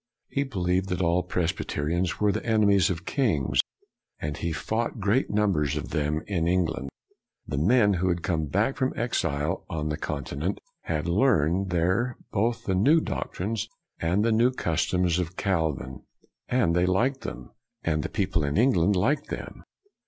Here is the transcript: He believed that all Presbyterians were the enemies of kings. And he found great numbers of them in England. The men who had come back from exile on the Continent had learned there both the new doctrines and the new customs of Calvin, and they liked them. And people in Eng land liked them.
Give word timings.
He 0.29 0.41
believed 0.43 0.89
that 0.89 1.03
all 1.03 1.21
Presbyterians 1.21 2.19
were 2.19 2.31
the 2.31 2.43
enemies 2.43 2.89
of 2.89 3.05
kings. 3.05 3.59
And 4.19 4.35
he 4.35 4.51
found 4.51 4.99
great 4.99 5.29
numbers 5.29 5.77
of 5.77 5.89
them 5.89 6.23
in 6.25 6.47
England. 6.47 6.89
The 7.45 7.59
men 7.59 7.93
who 7.93 8.09
had 8.09 8.23
come 8.23 8.47
back 8.47 8.77
from 8.77 8.93
exile 8.95 9.63
on 9.69 9.89
the 9.89 9.97
Continent 9.97 10.59
had 10.85 11.07
learned 11.07 11.69
there 11.69 12.17
both 12.31 12.63
the 12.65 12.73
new 12.73 12.99
doctrines 12.99 13.67
and 13.99 14.25
the 14.25 14.31
new 14.31 14.49
customs 14.49 15.19
of 15.19 15.37
Calvin, 15.37 16.01
and 16.49 16.75
they 16.75 16.87
liked 16.87 17.21
them. 17.21 17.51
And 17.83 18.11
people 18.11 18.43
in 18.43 18.57
Eng 18.57 18.73
land 18.73 18.95
liked 18.95 19.29
them. 19.29 19.61